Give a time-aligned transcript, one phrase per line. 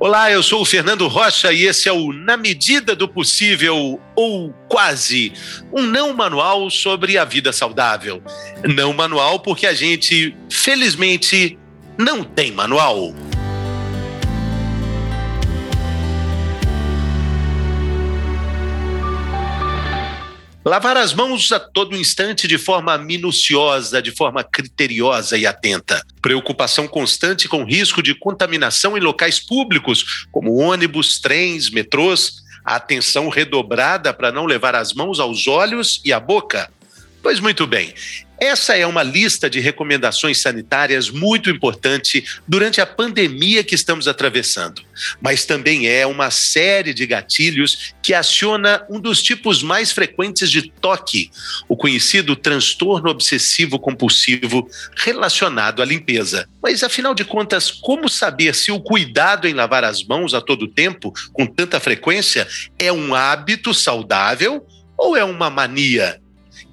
[0.00, 4.54] Olá, eu sou o Fernando Rocha e esse é o Na Medida do Possível, ou
[4.68, 5.32] quase,
[5.72, 8.22] um não manual sobre a vida saudável.
[8.62, 11.58] Não manual porque a gente, felizmente,
[11.98, 13.12] não tem manual.
[20.68, 26.04] Lavar as mãos a todo instante de forma minuciosa, de forma criteriosa e atenta.
[26.20, 32.42] Preocupação constante com risco de contaminação em locais públicos, como ônibus, trens, metrôs.
[32.62, 36.70] Atenção redobrada para não levar as mãos aos olhos e à boca.
[37.22, 37.94] Pois muito bem,
[38.40, 44.82] essa é uma lista de recomendações sanitárias muito importante durante a pandemia que estamos atravessando,
[45.20, 50.70] mas também é uma série de gatilhos que aciona um dos tipos mais frequentes de
[50.70, 51.30] toque,
[51.68, 56.48] o conhecido transtorno obsessivo compulsivo relacionado à limpeza.
[56.62, 60.68] Mas afinal de contas, como saber se o cuidado em lavar as mãos a todo
[60.68, 62.46] tempo, com tanta frequência,
[62.78, 64.64] é um hábito saudável
[64.96, 66.20] ou é uma mania?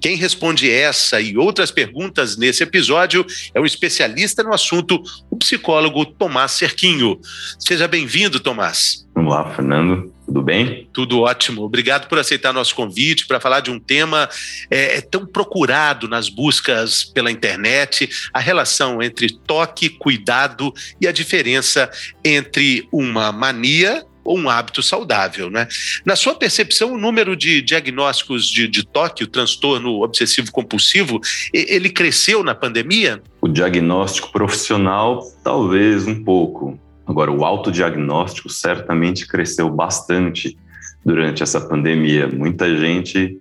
[0.00, 6.04] Quem responde essa e outras perguntas nesse episódio é o especialista no assunto, o psicólogo
[6.04, 7.18] Tomás Cerquinho.
[7.58, 9.06] Seja bem-vindo, Tomás.
[9.14, 10.12] Olá, Fernando.
[10.26, 10.88] Tudo bem?
[10.92, 11.62] Tudo ótimo.
[11.62, 14.28] Obrigado por aceitar nosso convite para falar de um tema
[14.68, 21.12] é, é, tão procurado nas buscas pela internet, a relação entre toque, cuidado e a
[21.12, 21.88] diferença
[22.24, 25.48] entre uma mania ou um hábito saudável.
[25.50, 25.66] Né?
[26.04, 31.20] Na sua percepção, o número de diagnósticos de, de toque, o transtorno obsessivo compulsivo,
[31.52, 33.22] ele cresceu na pandemia?
[33.40, 36.78] O diagnóstico profissional, talvez um pouco.
[37.06, 40.58] Agora, o autodiagnóstico certamente cresceu bastante
[41.04, 42.26] durante essa pandemia.
[42.26, 43.38] Muita gente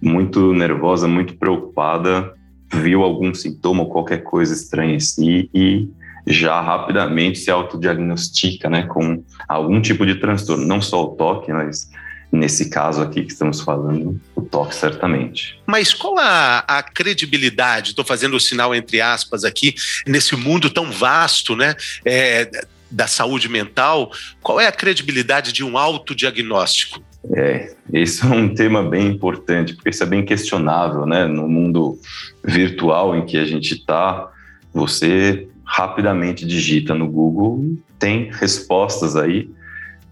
[0.00, 2.34] muito nervosa, muito preocupada,
[2.72, 5.88] viu algum sintoma ou qualquer coisa estranha em si e
[6.26, 11.90] já rapidamente se autodiagnostica né, com algum tipo de transtorno, não só o toque, mas
[12.32, 15.60] nesse caso aqui que estamos falando, o toque certamente.
[15.66, 19.74] Mas qual a, a credibilidade, estou fazendo o sinal entre aspas aqui,
[20.06, 21.74] nesse mundo tão vasto, né?
[22.04, 22.50] É,
[22.90, 27.02] da saúde mental, qual é a credibilidade de um autodiagnóstico?
[27.34, 31.26] É, esse é um tema bem importante, porque isso é bem questionável, né?
[31.26, 31.98] No mundo
[32.44, 34.30] virtual em que a gente está,
[34.72, 39.50] você rapidamente digita no Google, tem respostas aí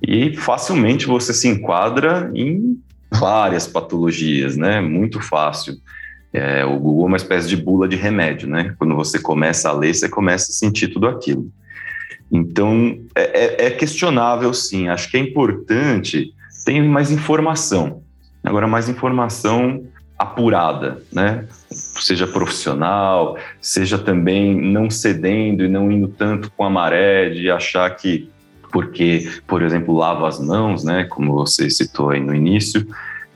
[0.02, 2.78] e facilmente você se enquadra em
[3.10, 4.80] várias patologias, né?
[4.80, 5.76] Muito fácil.
[6.32, 8.74] É, o Google é uma espécie de bula de remédio, né?
[8.78, 11.50] Quando você começa a ler, você começa a sentir tudo aquilo.
[12.30, 14.88] Então, é, é, é questionável, sim.
[14.88, 16.32] Acho que é importante
[16.64, 18.02] ter mais informação.
[18.42, 19.84] Agora, mais informação
[20.18, 21.46] apurada, né?
[22.00, 27.88] Seja profissional, seja também não cedendo e não indo tanto com a maré de achar
[27.90, 28.30] que
[28.72, 32.86] porque, por exemplo, lava as mãos, né, como você citou aí no início,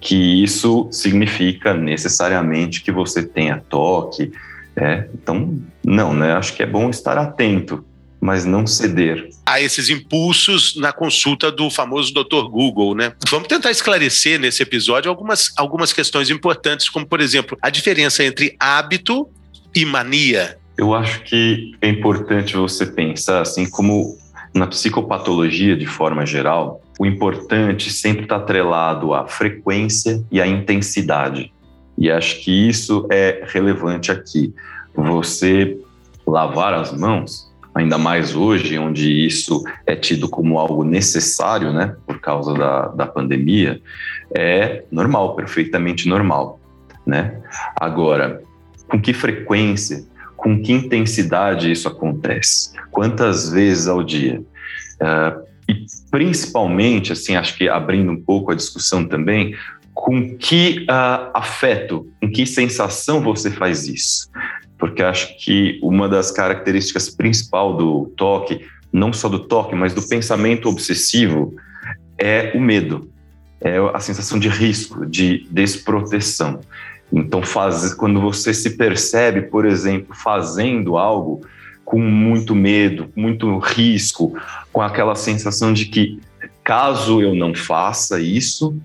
[0.01, 4.33] que isso significa necessariamente que você tenha toque,
[4.77, 5.09] é?
[5.15, 6.35] Então, não, né?
[6.35, 7.85] Acho que é bom estar atento
[8.27, 9.29] mas não ceder.
[9.47, 12.49] A esses impulsos na consulta do famoso Dr.
[12.51, 13.13] Google, né?
[13.31, 18.57] Vamos tentar esclarecer nesse episódio algumas, algumas questões importantes, como, por exemplo, a diferença entre
[18.59, 19.29] hábito
[19.73, 20.59] e mania.
[20.77, 24.19] Eu acho que é importante você pensar assim como
[24.53, 31.53] na psicopatologia de forma geral, o importante sempre está atrelado à frequência e à intensidade.
[31.97, 34.53] E acho que isso é relevante aqui.
[34.97, 35.79] Você
[36.27, 37.46] lavar as mãos
[37.77, 43.07] ainda mais hoje, onde isso é tido como algo necessário, né, por causa da, da
[43.07, 43.83] pandemia,
[44.35, 46.59] é normal, perfeitamente normal,
[47.07, 47.39] né?
[47.79, 48.43] Agora,
[48.89, 50.05] com que frequência,
[50.37, 52.73] com que intensidade isso acontece?
[52.91, 54.41] Quantas vezes ao dia?
[55.01, 59.55] Uh, e principalmente, assim, acho que abrindo um pouco a discussão também,
[59.93, 64.31] com que uh, afeto, com que sensação você faz isso?
[64.79, 70.03] Porque acho que uma das características principal do toque, não só do toque, mas do
[70.03, 71.55] pensamento obsessivo,
[72.19, 73.11] é o medo,
[73.61, 76.61] é a sensação de risco, de desproteção.
[77.13, 81.41] Então, faz, quando você se percebe, por exemplo, fazendo algo
[81.85, 84.37] com muito medo, muito risco,
[84.73, 86.21] com aquela sensação de que
[86.65, 88.77] caso eu não faça isso,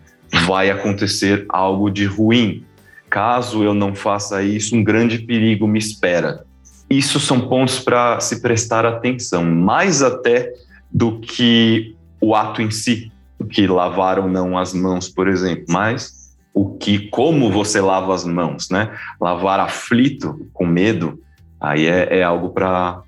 [0.46, 2.64] vai acontecer algo de ruim,
[3.12, 6.46] caso eu não faça isso, um grande perigo me espera.
[6.90, 10.52] Isso são pontos para se prestar atenção, mais até
[10.90, 15.66] do que o ato em si, o que lavar ou não as mãos, por exemplo,
[15.70, 18.92] mas o que, como você lava as mãos, né?
[19.20, 21.20] Lavar aflito, com medo,
[21.60, 23.02] aí é, é algo para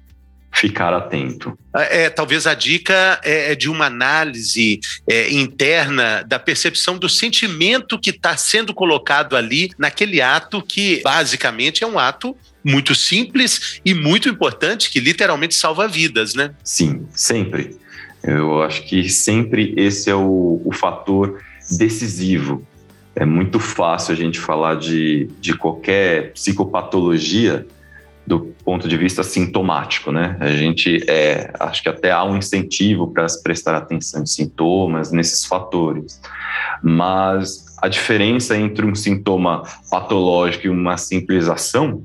[0.64, 1.60] ficar atento.
[1.76, 8.00] É, talvez a dica é, é de uma análise é, interna da percepção do sentimento
[8.00, 12.34] que está sendo colocado ali naquele ato que basicamente é um ato
[12.64, 16.56] muito simples e muito importante que literalmente salva vidas, né?
[16.64, 17.76] Sim, sempre.
[18.24, 21.44] Eu acho que sempre esse é o, o fator
[21.78, 22.66] decisivo.
[23.14, 27.68] É muito fácil a gente falar de, de qualquer psicopatologia
[28.26, 30.38] do ponto de vista sintomático, né?
[30.40, 35.12] A gente é, acho que até há um incentivo para se prestar atenção em sintomas,
[35.12, 36.22] nesses fatores.
[36.82, 42.04] Mas a diferença entre um sintoma patológico e uma simples ação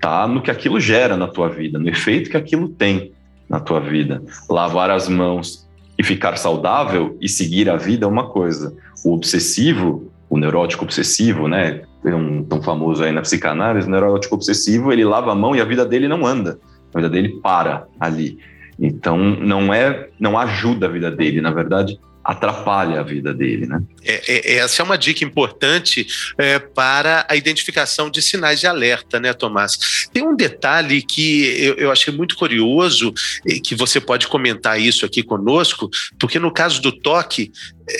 [0.00, 3.12] tá no que aquilo gera na tua vida, no efeito que aquilo tem
[3.48, 4.22] na tua vida.
[4.48, 5.66] Lavar as mãos
[5.98, 8.76] e ficar saudável e seguir a vida é uma coisa.
[9.04, 11.82] O obsessivo, o neurótico obsessivo, né?
[12.06, 15.64] É um tão famoso aí na psicanálise, neurótico obsessivo, ele lava a mão e a
[15.64, 16.58] vida dele não anda.
[16.94, 18.38] A vida dele para ali.
[18.78, 23.80] Então não é, não ajuda a vida dele, na verdade atrapalha a vida dele, né?
[24.02, 26.04] É, é, essa é uma dica importante
[26.36, 30.08] é, para a identificação de sinais de alerta, né, Tomás?
[30.12, 33.14] Tem um detalhe que eu, eu achei muito curioso,
[33.62, 35.88] que você pode comentar isso aqui conosco,
[36.18, 37.52] porque no caso do toque,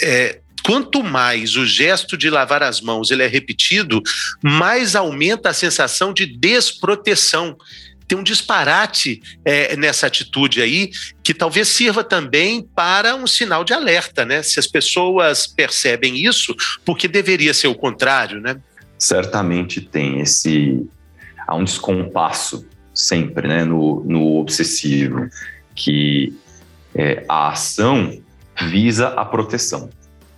[0.03, 4.03] é, quanto mais o gesto de lavar as mãos ele é repetido,
[4.43, 7.57] mais aumenta a sensação de desproteção
[8.09, 10.91] tem um disparate é, nessa atitude aí
[11.25, 14.43] que talvez sirva também para um sinal de alerta, né?
[14.45, 16.55] Se as pessoas percebem isso,
[16.85, 18.61] porque deveria ser o contrário, né?
[18.97, 20.87] Certamente tem esse
[21.47, 22.65] há um descompasso
[22.95, 25.29] sempre, né, no, no obsessivo,
[25.75, 26.33] que
[26.95, 28.21] é, a ação
[28.69, 29.91] visa a proteção,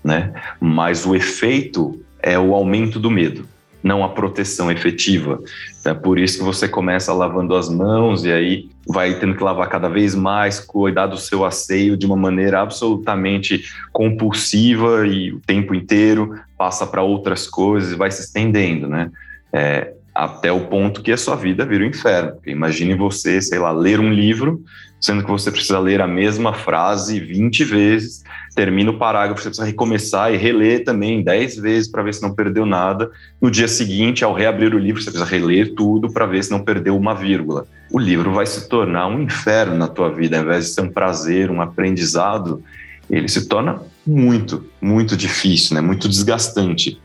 [0.02, 0.32] né?
[0.60, 3.46] Mas o efeito é o aumento do medo
[3.82, 5.40] não a proteção efetiva.
[5.84, 9.68] É por isso que você começa lavando as mãos e aí vai tendo que lavar
[9.68, 15.74] cada vez mais, cuidar do seu asseio de uma maneira absolutamente compulsiva e o tempo
[15.74, 19.10] inteiro passa para outras coisas e vai se estendendo, né?
[19.52, 22.32] É, até o ponto que a sua vida vira um inferno.
[22.44, 24.60] Imagine você, sei lá, ler um livro,
[25.00, 29.64] sendo que você precisa ler a mesma frase 20 vezes, termina o parágrafo, você precisa
[29.64, 33.08] recomeçar e reler também 10 vezes para ver se não perdeu nada.
[33.40, 36.64] No dia seguinte, ao reabrir o livro, você precisa reler tudo para ver se não
[36.64, 37.64] perdeu uma vírgula.
[37.88, 40.90] O livro vai se tornar um inferno na tua vida, ao invés de ser um
[40.90, 42.60] prazer, um aprendizado,
[43.08, 45.80] ele se torna muito, muito difícil, né?
[45.80, 47.00] muito desgastante.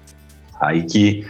[0.59, 1.23] Aí que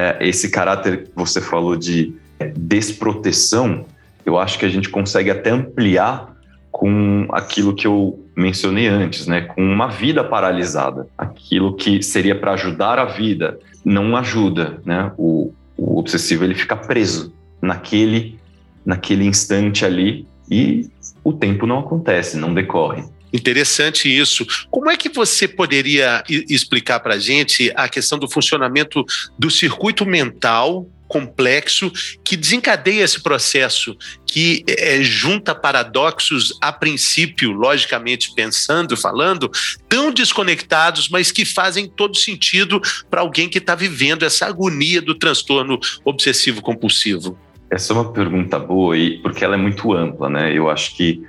[0.00, 2.14] é, esse caráter que você falou de
[2.56, 3.84] desproteção,
[4.24, 6.34] eu acho que a gente consegue até ampliar
[6.70, 9.42] com aquilo que eu mencionei antes, né?
[9.42, 15.12] Com uma vida paralisada, aquilo que seria para ajudar a vida não ajuda, né?
[15.18, 18.38] O, o obsessivo ele fica preso naquele
[18.86, 20.88] naquele instante ali e
[21.22, 23.04] o tempo não acontece, não decorre.
[23.32, 24.46] Interessante isso.
[24.70, 29.04] Como é que você poderia explicar para a gente a questão do funcionamento
[29.38, 31.90] do circuito mental complexo
[32.24, 39.50] que desencadeia esse processo, que é, junta paradoxos, a princípio, logicamente pensando, falando,
[39.88, 42.80] tão desconectados, mas que fazem todo sentido
[43.10, 47.36] para alguém que está vivendo essa agonia do transtorno obsessivo-compulsivo?
[47.68, 50.56] Essa é uma pergunta boa, porque ela é muito ampla, né?
[50.56, 51.24] Eu acho que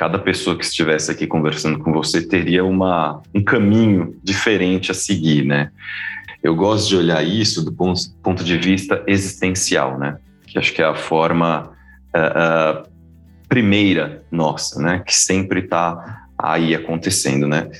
[0.00, 5.44] cada pessoa que estivesse aqui conversando com você teria uma, um caminho diferente a seguir,
[5.44, 5.70] né?
[6.42, 10.16] Eu gosto de olhar isso do ponto, de vista existencial, né?
[10.46, 11.70] Que acho que é a forma
[12.16, 12.88] uh, uh,
[13.46, 15.02] primeira nossa, né?
[15.06, 17.70] Que sempre está aí acontecendo, né?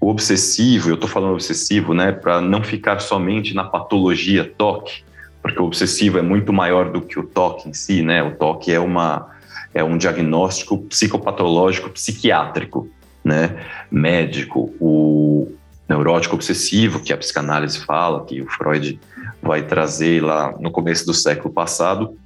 [0.00, 2.12] O obsessivo, eu estou falando obsessivo, né?
[2.12, 5.02] Para não ficar somente na patologia toque,
[5.42, 8.22] porque o obsessivo é muito maior do que o toque em si, né?
[8.22, 9.36] O toque é uma
[9.74, 12.88] é um diagnóstico psicopatológico psiquiátrico,
[13.24, 13.64] né?
[13.90, 15.52] Médico, o
[15.88, 19.00] neurótico obsessivo, que a psicanálise fala, que o Freud
[19.42, 22.16] vai trazer lá no começo do século passado,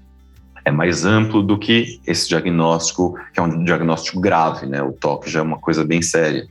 [0.64, 4.82] é mais amplo do que esse diagnóstico, que é um diagnóstico grave, né?
[4.82, 6.46] O toque já é uma coisa bem séria.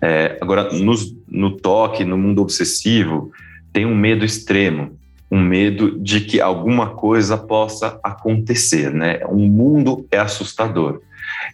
[0.00, 0.94] É, agora, no,
[1.28, 3.30] no toque, no mundo obsessivo,
[3.72, 4.98] tem um medo extremo,
[5.30, 9.20] um medo de que alguma coisa possa acontecer, né?
[9.26, 11.00] O mundo é assustador.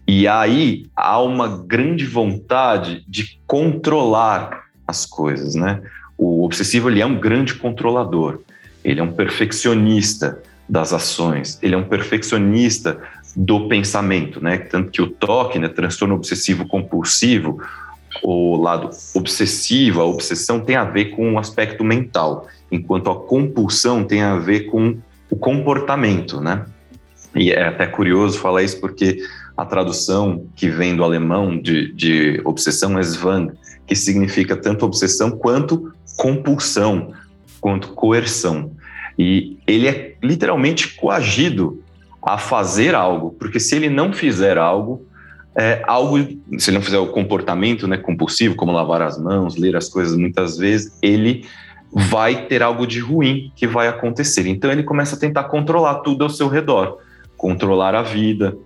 [0.07, 5.81] E aí há uma grande vontade de controlar as coisas, né?
[6.19, 8.41] O obsessivo ele é um grande controlador,
[8.85, 13.00] ele é um perfeccionista das ações, ele é um perfeccionista
[13.35, 14.59] do pensamento, né?
[14.59, 17.61] Tanto que o toque, né, transtorno obsessivo compulsivo,
[18.23, 24.05] o lado obsessivo, a obsessão tem a ver com o aspecto mental, enquanto a compulsão
[24.05, 24.97] tem a ver com
[25.31, 26.65] o comportamento, né?
[27.35, 29.23] E é até curioso falar isso porque
[29.57, 33.53] a tradução que vem do alemão de, de obsessão é Zwang,
[33.87, 37.12] que significa tanto obsessão quanto compulsão,
[37.61, 38.73] quanto coerção.
[39.19, 41.83] E ele é literalmente coagido
[42.23, 45.07] a fazer algo, porque se ele não fizer algo,
[45.57, 46.19] é, algo,
[46.59, 50.17] se ele não fizer o comportamento né, compulsivo, como lavar as mãos, ler as coisas
[50.17, 51.45] muitas vezes, ele
[51.93, 54.47] vai ter algo de ruim que vai acontecer.
[54.47, 56.99] Então ele começa a tentar controlar tudo ao seu redor,
[57.37, 58.57] controlar a vida,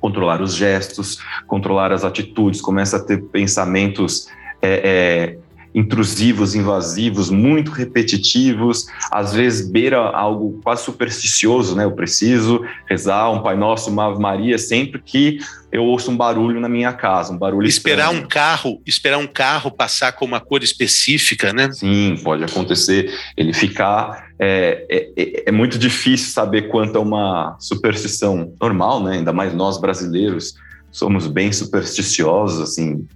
[0.00, 4.28] controlar os gestos, controlar as atitudes, começa a ter pensamentos
[4.60, 5.38] é, é,
[5.74, 11.84] intrusivos, invasivos, muito repetitivos, às vezes beira algo quase supersticioso, né?
[11.84, 15.38] Eu preciso rezar um Pai Nosso, uma Ave Maria sempre que
[15.70, 18.24] eu ouço um barulho na minha casa, um barulho esperar estranho.
[18.24, 21.70] um carro, esperar um carro passar com uma cor específica, né?
[21.70, 23.12] Sim, pode acontecer.
[23.36, 29.16] Ele ficar é, é, é, é muito difícil saber quanto é uma superstição normal, né?
[29.16, 30.54] Ainda mais nós brasileiros
[30.90, 33.06] somos bem supersticiosos assim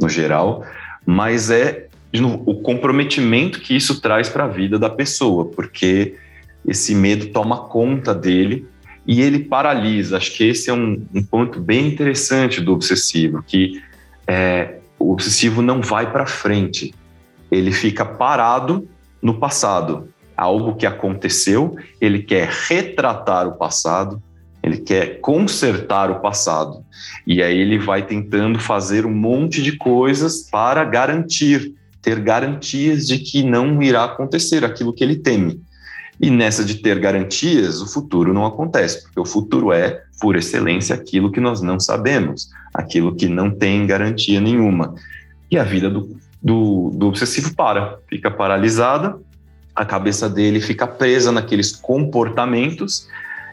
[0.00, 0.64] no geral,
[1.06, 1.86] mas é
[2.18, 6.16] o comprometimento que isso traz para a vida da pessoa, porque
[6.66, 8.66] esse medo toma conta dele
[9.06, 10.16] e ele paralisa.
[10.16, 13.80] Acho que esse é um, um ponto bem interessante do obsessivo, que
[14.26, 16.94] é, o obsessivo não vai para frente,
[17.50, 18.88] ele fica parado
[19.20, 20.08] no passado.
[20.36, 24.22] Algo que aconteceu, ele quer retratar o passado,
[24.62, 26.84] ele quer consertar o passado.
[27.26, 33.18] E aí ele vai tentando fazer um monte de coisas para garantir ter garantias de
[33.18, 35.60] que não irá acontecer aquilo que ele teme.
[36.20, 40.94] E nessa de ter garantias, o futuro não acontece, porque o futuro é, por excelência,
[40.94, 44.94] aquilo que nós não sabemos, aquilo que não tem garantia nenhuma.
[45.50, 49.18] E a vida do, do, do obsessivo para, fica paralisada,
[49.74, 53.08] a cabeça dele fica presa naqueles comportamentos,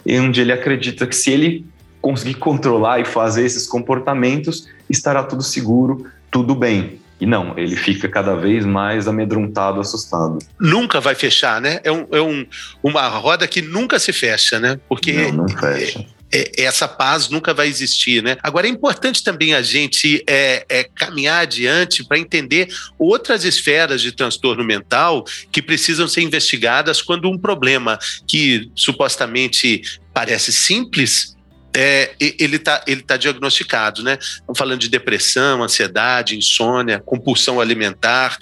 [0.05, 1.65] onde ele acredita que se ele
[2.01, 6.99] conseguir controlar e fazer esses comportamentos, estará tudo seguro, tudo bem.
[7.19, 10.37] E não, ele fica cada vez mais amedrontado, assustado.
[10.59, 11.79] Nunca vai fechar, né?
[11.83, 12.45] É, um, é um,
[12.83, 14.79] uma roda que nunca se fecha, né?
[14.87, 16.05] Porque não, não fecha.
[16.31, 18.37] É, é, essa paz nunca vai existir, né?
[18.43, 22.67] Agora é importante também a gente é, é caminhar adiante para entender
[22.99, 27.97] outras esferas de transtorno mental que precisam ser investigadas quando um problema
[28.27, 29.81] que supostamente
[30.13, 31.36] parece simples
[31.79, 34.17] é, ele está ele tá diagnosticado, né?
[34.19, 38.35] Estamos falando de depressão, ansiedade, insônia, compulsão alimentar.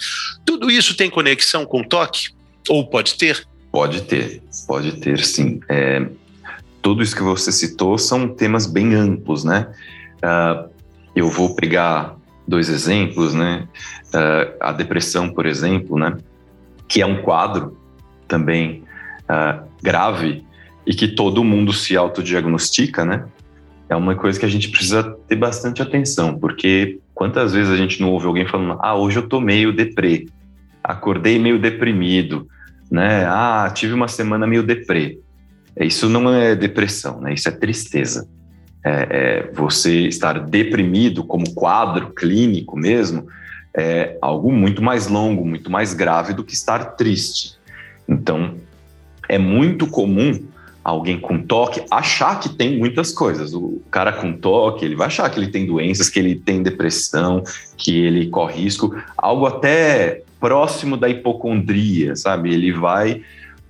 [0.46, 2.30] Tudo isso tem conexão com toque?
[2.66, 3.46] Ou pode ter?
[3.70, 5.60] Pode ter, pode ter sim.
[5.68, 6.06] É,
[6.80, 9.70] tudo isso que você citou são temas bem amplos, né?
[10.16, 10.70] Uh,
[11.14, 12.16] eu vou pegar
[12.48, 13.68] dois exemplos, né?
[14.14, 16.16] Uh, a depressão, por exemplo, né?
[16.88, 17.76] Que é um quadro
[18.26, 18.82] também
[19.24, 20.42] uh, grave
[20.86, 23.24] e que todo mundo se autodiagnostica, né?
[23.88, 28.00] É uma coisa que a gente precisa ter bastante atenção, porque quantas vezes a gente
[28.00, 30.26] não ouve alguém falando: "Ah, hoje eu tô meio deprê,
[30.82, 32.46] acordei meio deprimido",
[32.90, 33.24] né?
[33.26, 35.18] "Ah, tive uma semana meio deprê".
[35.78, 37.34] Isso não é depressão, né?
[37.34, 38.28] Isso é tristeza.
[38.84, 43.26] É, é você estar deprimido como quadro clínico mesmo
[43.76, 47.58] é algo muito mais longo, muito mais grave do que estar triste.
[48.08, 48.54] Então,
[49.28, 50.46] é muito comum
[50.86, 53.52] alguém com toque achar que tem muitas coisas.
[53.52, 57.42] O cara com toque, ele vai achar que ele tem doenças, que ele tem depressão,
[57.76, 62.54] que ele corre risco, algo até próximo da hipocondria, sabe?
[62.54, 63.22] Ele vai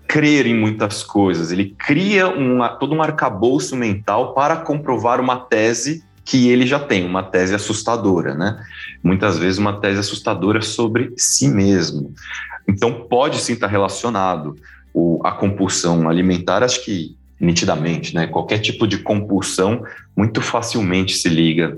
[0.06, 6.04] crer em muitas coisas, ele cria uma, todo um arcabouço mental para comprovar uma tese
[6.22, 8.62] que ele já tem, uma tese assustadora, né?
[9.02, 12.12] Muitas vezes uma tese assustadora sobre si mesmo.
[12.68, 14.54] Então pode sim estar relacionado
[14.96, 18.26] o, a compulsão alimentar, acho que nitidamente, né?
[18.26, 19.84] Qualquer tipo de compulsão
[20.16, 21.76] muito facilmente se liga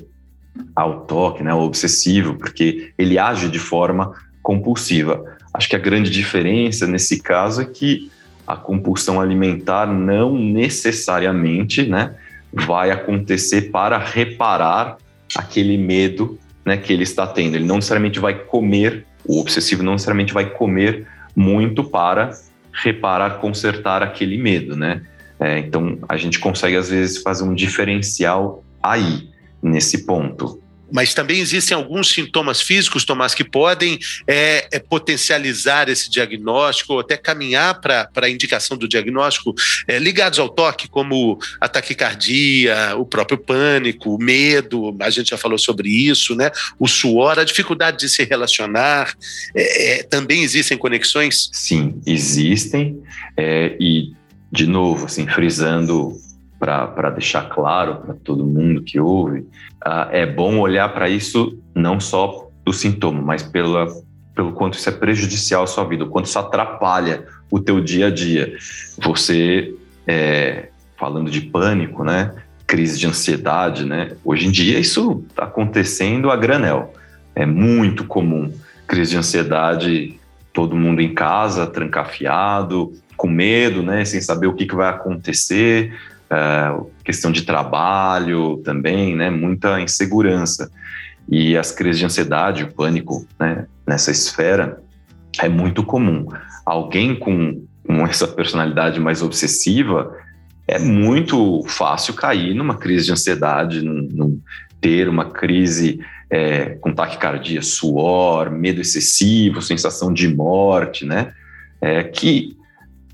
[0.74, 1.50] ao toque, né?
[1.50, 5.36] Ao obsessivo, porque ele age de forma compulsiva.
[5.52, 8.08] Acho que a grande diferença nesse caso é que
[8.46, 12.14] a compulsão alimentar não necessariamente, né?
[12.52, 14.96] Vai acontecer para reparar
[15.34, 16.76] aquele medo, né?
[16.76, 17.56] Que ele está tendo.
[17.56, 19.04] Ele não necessariamente vai comer.
[19.26, 22.30] O obsessivo não necessariamente vai comer muito para
[22.72, 25.02] reparar, consertar aquele medo, né?
[25.40, 29.28] É, então a gente consegue às vezes fazer um diferencial aí
[29.62, 30.60] nesse ponto.
[30.90, 37.00] Mas também existem alguns sintomas físicos, Tomás, que podem é, é, potencializar esse diagnóstico ou
[37.00, 39.54] até caminhar para a indicação do diagnóstico
[39.86, 45.38] é, ligados ao toque, como a taquicardia, o próprio pânico, o medo, a gente já
[45.38, 46.50] falou sobre isso, né?
[46.78, 49.14] o suor, a dificuldade de se relacionar.
[49.54, 51.48] É, é, também existem conexões?
[51.52, 53.02] Sim, existem.
[53.36, 54.12] É, e,
[54.50, 56.18] de novo, assim, frisando
[56.58, 59.40] para deixar claro para todo mundo que ouve,
[59.86, 63.86] uh, é bom olhar para isso não só do sintoma, mas pela,
[64.34, 68.08] pelo quanto isso é prejudicial à sua vida, o quanto isso atrapalha o teu dia
[68.08, 68.56] a dia.
[68.98, 69.74] Você,
[70.06, 72.34] é, falando de pânico, né,
[72.66, 76.92] crise de ansiedade, né, hoje em dia isso está acontecendo a granel.
[77.34, 78.52] É muito comum
[78.86, 80.18] crise de ansiedade,
[80.52, 85.94] todo mundo em casa, trancafiado, com medo, né, sem saber o que, que vai acontecer,
[86.30, 90.70] uh, questão de trabalho também, né, muita insegurança.
[91.28, 94.82] E as crises de ansiedade, o pânico, né, nessa esfera
[95.40, 96.26] é muito comum.
[96.64, 100.14] Alguém com, com essa personalidade mais obsessiva
[100.66, 104.40] é muito fácil cair numa crise de ansiedade, num, num
[104.80, 111.32] ter uma crise é, com taquicardia, suor, medo excessivo, sensação de morte, né?
[111.80, 112.57] É, que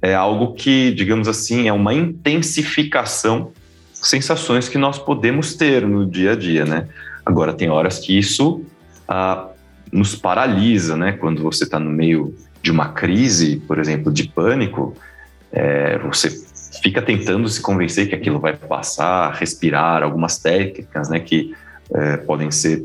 [0.04, 3.52] é algo que, digamos assim, é uma intensificação
[3.94, 6.88] sensações que nós podemos ter no dia a dia, né?
[7.24, 8.62] Agora, tem horas que isso
[9.08, 9.48] ah,
[9.90, 11.12] nos paralisa, né?
[11.12, 14.94] Quando você está no meio de uma crise, por exemplo, de pânico,
[15.50, 16.28] é, você
[16.82, 21.18] fica tentando se convencer que aquilo vai passar, respirar, algumas técnicas, né?
[21.18, 21.54] Que
[21.94, 22.84] é, podem ser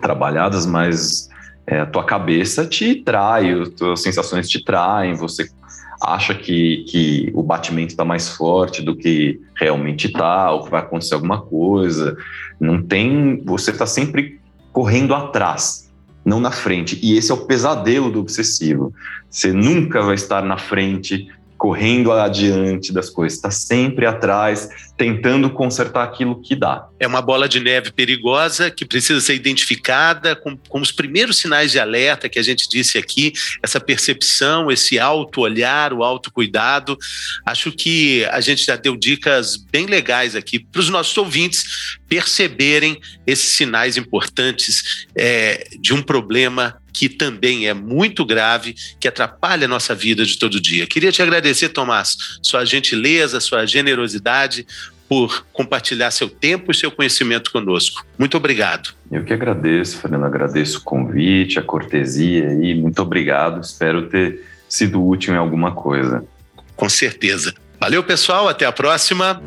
[0.00, 1.28] trabalhadas, mas
[1.66, 5.50] é, a tua cabeça te trai, as tuas sensações te traem, você
[6.00, 10.80] acha que, que o batimento está mais forte do que realmente está, ou que vai
[10.80, 12.16] acontecer alguma coisa.
[12.60, 13.42] Não tem.
[13.44, 14.40] Você está sempre
[14.72, 15.90] correndo atrás,
[16.24, 16.98] não na frente.
[17.02, 18.92] E esse é o pesadelo do obsessivo.
[19.30, 26.04] Você nunca vai estar na frente correndo adiante das coisas, está sempre atrás, tentando consertar
[26.04, 26.88] aquilo que dá.
[26.98, 31.72] É uma bola de neve perigosa que precisa ser identificada com, com os primeiros sinais
[31.72, 33.32] de alerta que a gente disse aqui,
[33.62, 36.96] essa percepção, esse auto-olhar, o autocuidado.
[37.44, 43.00] Acho que a gente já deu dicas bem legais aqui para os nossos ouvintes perceberem
[43.26, 49.68] esses sinais importantes é, de um problema que também é muito grave, que atrapalha a
[49.68, 50.86] nossa vida de todo dia.
[50.86, 54.66] Queria te agradecer, Tomás, sua gentileza, sua generosidade
[55.06, 58.04] por compartilhar seu tempo e seu conhecimento conosco.
[58.18, 58.94] Muito obrigado.
[59.12, 63.60] Eu que agradeço, Fernando, agradeço o convite, a cortesia e muito obrigado.
[63.60, 66.24] Espero ter sido útil em alguma coisa.
[66.74, 67.54] Com certeza.
[67.78, 69.40] Valeu, pessoal, até a próxima.